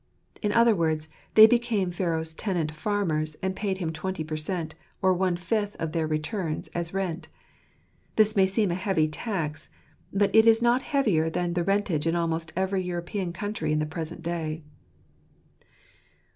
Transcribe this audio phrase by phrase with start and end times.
[0.41, 5.13] In other words, they became Pharaoh's tenant farmers, and paid him twenty per cent., or
[5.13, 7.27] one fifth of their returns, as rent.
[8.15, 9.69] This may seem a heavy tax ■
[10.19, 13.85] but it is not heavier than the rentage in almost every European country in the
[13.85, 14.63] present day.